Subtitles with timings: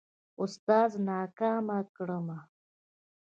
[0.41, 2.37] اوستاذ ناکامه کړمه.